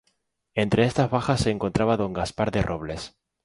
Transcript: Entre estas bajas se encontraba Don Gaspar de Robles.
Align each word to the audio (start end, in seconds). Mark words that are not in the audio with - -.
Entre 0.55 0.83
estas 0.85 1.11
bajas 1.11 1.41
se 1.41 1.51
encontraba 1.51 1.95
Don 1.95 2.11
Gaspar 2.11 2.49
de 2.49 2.63
Robles. 2.63 3.15